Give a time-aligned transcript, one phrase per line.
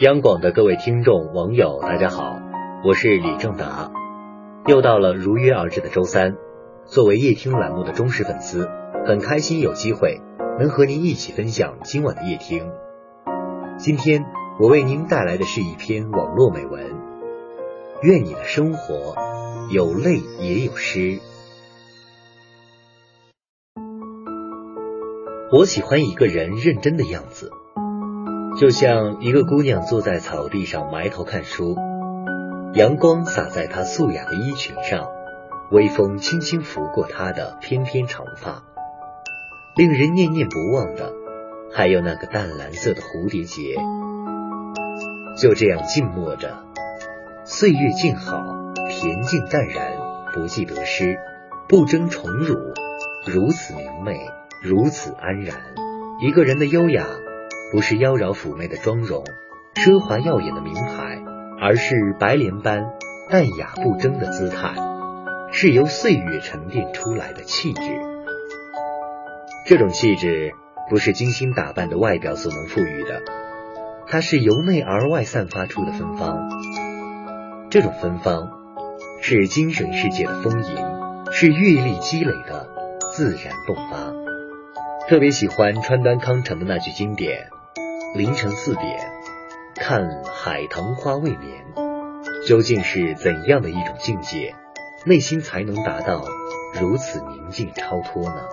[0.00, 2.38] 央广的各位听众、网友，大家好，
[2.84, 3.90] 我是李正达。
[4.68, 6.36] 又到了如约而至的周三，
[6.86, 8.68] 作为夜听栏目的忠实粉丝，
[9.08, 10.20] 很开心有机会
[10.60, 12.70] 能和您一起分享今晚的夜听。
[13.76, 14.24] 今天
[14.60, 16.94] 我为您带来的是一篇网络美文，
[18.02, 19.16] 愿你的生活
[19.72, 21.18] 有泪也有诗。
[25.50, 27.50] 我喜欢一个人认真的样子。
[28.58, 31.76] 就像一个姑娘坐在草地上埋头看书，
[32.74, 35.06] 阳光洒在她素雅的衣裙上，
[35.70, 38.64] 微风轻轻拂过她的翩翩长发。
[39.76, 41.12] 令人念念不忘的，
[41.72, 43.76] 还有那个淡蓝色的蝴蝶结。
[45.40, 46.64] 就这样静默着，
[47.44, 48.38] 岁月静好，
[48.90, 49.92] 恬静淡然，
[50.34, 51.16] 不计得失，
[51.68, 52.56] 不争宠辱，
[53.24, 54.18] 如此明媚，
[54.64, 55.54] 如此安然。
[56.20, 57.06] 一个人的优雅。
[57.70, 59.24] 不是妖娆妩媚的妆容，
[59.74, 61.22] 奢华耀眼的名牌，
[61.60, 62.86] 而是白莲般
[63.28, 64.74] 淡雅不争的姿态，
[65.52, 67.82] 是由岁月沉淀出来的气质。
[69.66, 70.52] 这种气质
[70.88, 73.20] 不是精心打扮的外表所能赋予的，
[74.06, 76.48] 它是由内而外散发出的芬芳。
[77.68, 78.48] 这种芬芳
[79.20, 82.66] 是精神世界的丰盈，是阅历积累的
[83.14, 84.14] 自然迸发。
[85.06, 87.50] 特别喜欢川端康成的那句经典。
[88.14, 89.12] 凌晨四点，
[89.74, 91.64] 看海棠花未眠，
[92.46, 94.54] 究竟是怎样的一种境界，
[95.04, 96.24] 内心才能达到
[96.80, 98.48] 如此宁静超脱呢？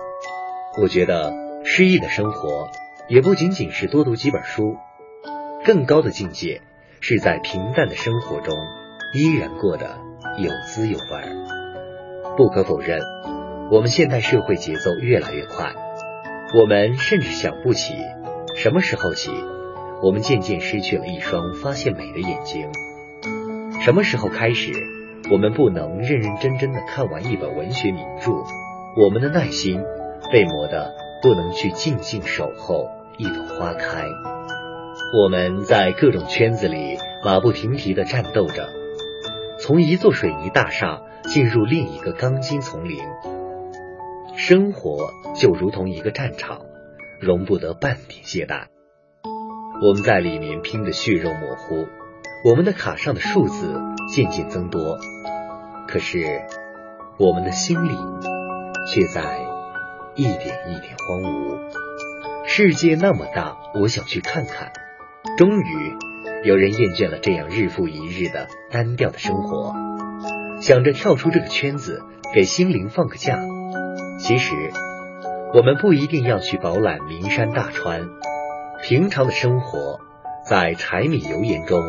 [0.80, 1.32] 我觉得
[1.64, 2.68] 诗意的生活，
[3.08, 4.76] 也不仅仅是多读几本书，
[5.64, 6.60] 更高的境界
[7.00, 8.54] 是在平淡的生活中，
[9.14, 9.98] 依然过得
[10.38, 12.34] 有滋有味。
[12.36, 13.00] 不可否认，
[13.70, 15.72] 我们现代社会节奏越来越快，
[16.54, 17.94] 我们甚至想不起。
[18.56, 19.30] 什么时候起，
[20.02, 22.70] 我们渐渐失去了一双发现美的眼睛？
[23.82, 24.72] 什么时候开始，
[25.30, 28.32] 我们不能认认真真的看完一本文学名著？
[28.96, 29.84] 我们的耐心
[30.32, 34.06] 被磨得不能去静静守候一朵花开。
[35.22, 38.70] 我们在各种圈子里马不停蹄地战斗着，
[39.60, 43.00] 从一座水泥大厦进入另一个钢筋丛林。
[44.34, 46.62] 生活就如同一个战场。
[47.20, 48.66] 容不得半点懈怠。
[49.82, 51.86] 我们在里面拼得血肉模糊，
[52.44, 53.78] 我们的卡上的数字
[54.08, 54.98] 渐渐增多，
[55.86, 56.42] 可是
[57.18, 57.94] 我们的心里
[58.86, 59.38] 却在
[60.14, 61.58] 一点一点荒芜。
[62.46, 64.72] 世界那么大，我想去看看。
[65.36, 65.96] 终于，
[66.44, 69.74] 有人厌倦了这样日复一日的单调的生活，
[70.62, 72.02] 想着跳出这个圈子，
[72.32, 73.38] 给心灵放个假。
[74.18, 74.54] 其实。
[75.56, 78.02] 我们不一定要去饱览名山大川，
[78.82, 80.00] 平常的生活
[80.44, 81.80] 在柴米油盐中，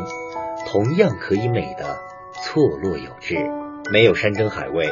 [0.68, 2.00] 同样可以美得
[2.42, 3.36] 错落有致。
[3.92, 4.88] 没有山珍海味，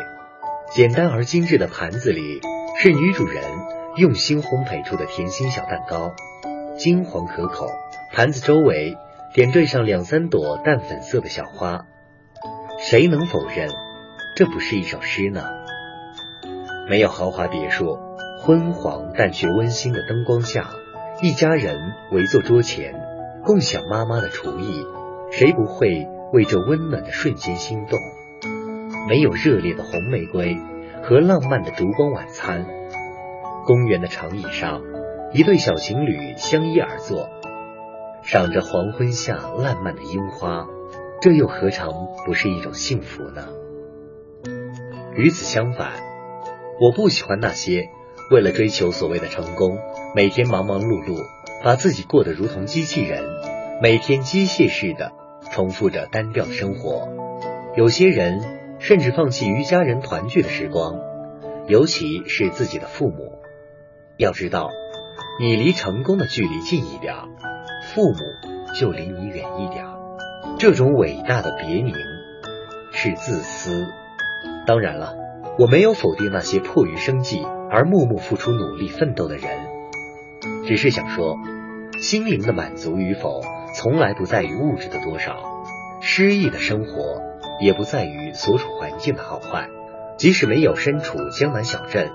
[0.74, 2.42] 简单而精致的盘子里
[2.78, 3.46] 是女主人
[3.96, 6.14] 用心烘焙出的甜心小蛋糕，
[6.78, 7.70] 金黄可口。
[8.12, 8.98] 盘子周围
[9.34, 11.86] 点缀上两三朵淡粉色的小花，
[12.78, 13.70] 谁能否认
[14.36, 15.46] 这不是一首诗呢？
[16.90, 18.05] 没有豪华别墅。
[18.46, 20.70] 昏黄但却温馨的灯光下，
[21.20, 21.80] 一家人
[22.12, 22.94] 围坐桌前，
[23.44, 24.86] 共享妈妈的厨艺，
[25.32, 27.98] 谁不会为这温暖的瞬间心动？
[29.10, 30.60] 没有热烈的红玫瑰
[31.02, 32.68] 和浪漫的烛光晚餐，
[33.66, 34.84] 公园的长椅上，
[35.34, 37.30] 一对小情侣相依而坐，
[38.22, 40.68] 赏着黄昏下烂漫的樱花，
[41.20, 41.90] 这又何尝
[42.28, 43.48] 不是一种幸福呢？
[45.16, 45.94] 与此相反，
[46.80, 47.90] 我不喜欢那些。
[48.32, 49.78] 为了追求所谓的成功，
[50.16, 51.24] 每天忙忙碌碌，
[51.64, 53.24] 把自己过得如同机器人，
[53.84, 55.12] 每天机械式的
[55.52, 57.08] 重复着单调的生活。
[57.76, 58.42] 有些人
[58.80, 60.96] 甚至放弃与家人团聚的时光，
[61.68, 63.34] 尤其是自己的父母。
[64.18, 64.72] 要知道，
[65.40, 67.14] 你离成功的距离近一点，
[67.94, 68.18] 父母
[68.80, 69.86] 就离你远一点。
[70.58, 71.94] 这种伟大的别名
[72.92, 73.86] 是自私。
[74.66, 75.16] 当然了，
[75.60, 77.46] 我没有否定那些迫于生计。
[77.70, 79.68] 而默默付出努力奋斗的人，
[80.66, 81.38] 只是想说，
[82.00, 83.42] 心灵的满足与否，
[83.74, 85.34] 从来不在于物质的多少；
[86.02, 87.22] 诗意的生活，
[87.62, 89.70] 也不在于所处环境的好坏。
[90.18, 92.10] 即使没有身处江南小镇，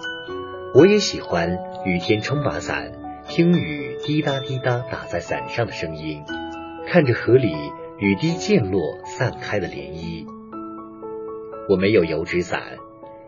[0.74, 2.92] 我也喜欢雨天撑把伞，
[3.28, 6.22] 听雨滴答滴答打在伞上的声音，
[6.86, 7.54] 看着河里
[7.98, 10.26] 雨滴溅落散开的涟漪。
[11.68, 12.62] 我没有油纸伞。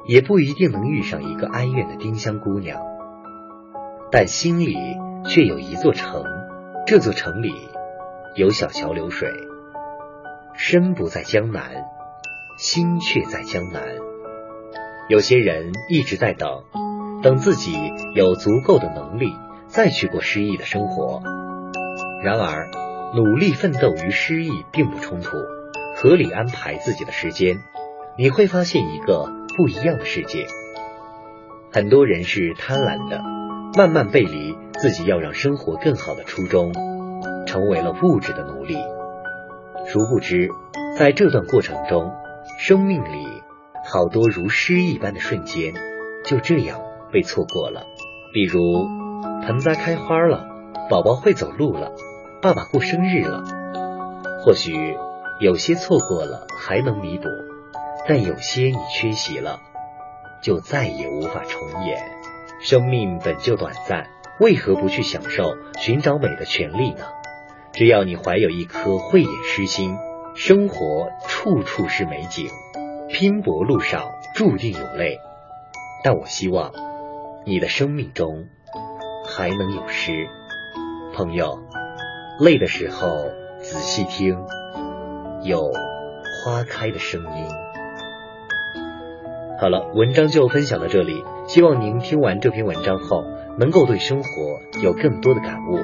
[0.07, 2.81] 也不一定能遇上一个哀怨的丁香姑娘，
[4.11, 4.77] 但心里
[5.27, 6.25] 却有一座城，
[6.87, 7.53] 这座城里
[8.35, 9.33] 有小桥流水。
[10.55, 11.85] 身不在江南，
[12.59, 13.83] 心却在江南。
[15.09, 16.65] 有些人一直在等，
[17.23, 17.75] 等自己
[18.15, 19.35] 有足够的能力
[19.67, 21.23] 再去过诗意的生活。
[22.23, 22.69] 然而，
[23.15, 25.37] 努力奋斗与诗意并不冲突，
[25.97, 27.57] 合理安排自己的时间，
[28.17, 30.47] 你会发现一个不一样的世界。
[31.73, 33.21] 很多人是贪婪的，
[33.77, 36.73] 慢慢背离自己要让生活更好的初衷，
[37.47, 38.77] 成为了物质的奴隶。
[39.87, 40.51] 殊不知，
[40.99, 42.13] 在这段过程中，
[42.59, 43.27] 生命里
[43.91, 45.75] 好多如诗一般的瞬间，
[46.25, 47.87] 就这样被错过了。
[48.33, 48.61] 比如，
[49.45, 50.47] 盆栽开花了，
[50.89, 51.93] 宝宝会走路了，
[52.41, 53.43] 爸爸过生日了。
[54.45, 54.97] 或许
[55.41, 57.25] 有些错过了还能弥补，
[58.09, 59.61] 但有些你缺席了，
[60.43, 62.03] 就再也无法重演。
[62.61, 64.09] 生命本就短暂，
[64.41, 67.05] 为何不去享受寻找美的权利呢？
[67.73, 69.97] 只要你怀有一颗慧眼诗心，
[70.35, 72.49] 生活处处是美景，
[73.09, 75.19] 拼搏路上注定有泪，
[76.05, 76.73] 但我希望
[77.47, 78.49] 你的生命中
[79.27, 80.13] 还能有诗。
[81.15, 81.59] 朋友，
[82.41, 83.25] 累的时候
[83.61, 84.37] 仔细听，
[85.45, 85.71] 有
[86.45, 87.72] 花开的声音。
[89.63, 93.23] 好了，文章就分享到这里，希望您听完这篇文章后，
[93.61, 95.79] 能够对生活有更多的感悟。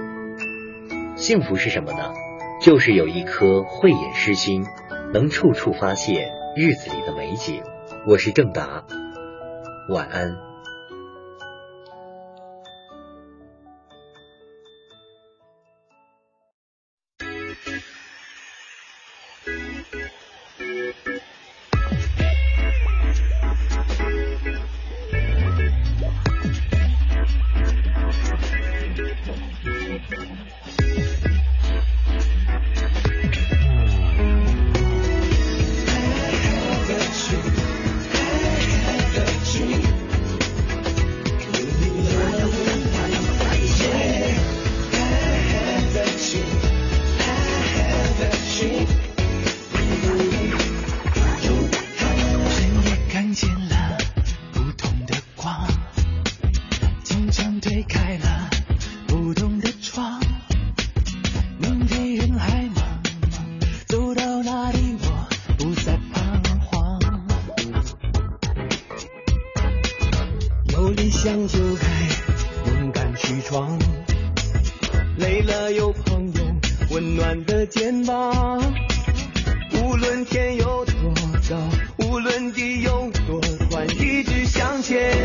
[1.14, 2.12] 幸福是什么呢？
[2.60, 4.66] 就是有一颗慧眼识心，
[5.14, 7.62] 能处处发现日子里的美景。
[8.04, 8.82] 我是郑达，
[9.88, 10.47] 晚安。
[71.28, 73.78] 就该勇敢去闯
[75.18, 76.40] 累了有朋友
[76.90, 78.74] 温暖的肩膀，
[79.74, 81.14] 无论天有多
[81.50, 83.38] 高，无论地有多
[83.70, 85.18] 宽，一直向前。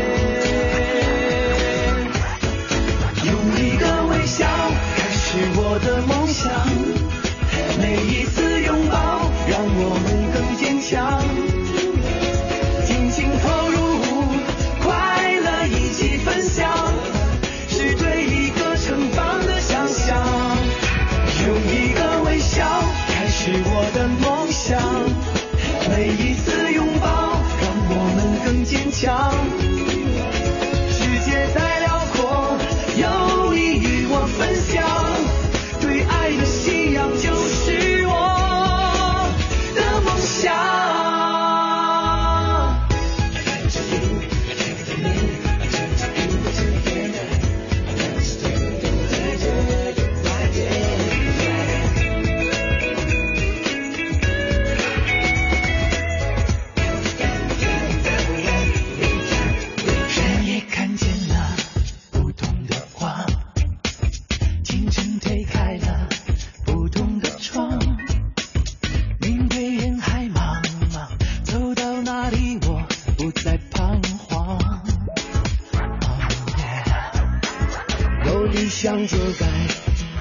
[79.06, 79.46] 就该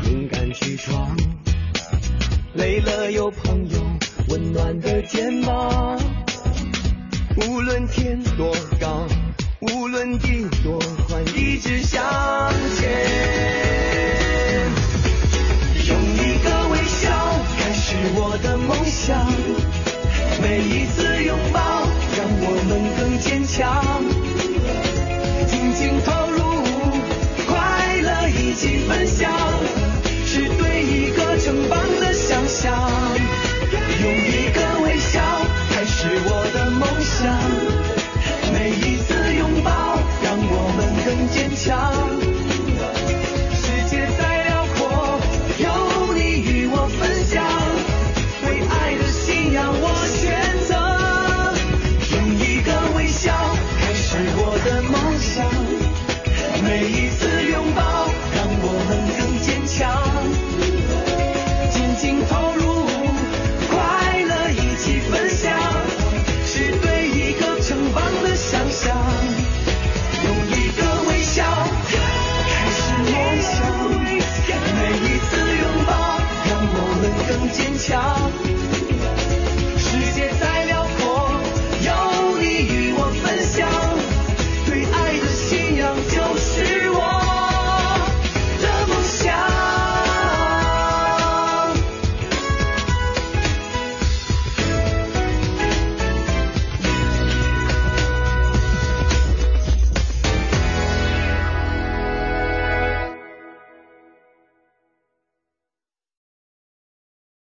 [0.10, 1.16] 勇敢去闯，
[2.54, 3.80] 累了有朋友
[4.28, 5.98] 温暖的肩膀，
[7.48, 9.08] 无论天多高，
[9.62, 12.04] 无论地多宽，一直向
[12.76, 12.90] 前，
[15.88, 17.10] 用一个微笑
[17.58, 19.26] 开始我的梦想，
[20.42, 21.03] 每一次。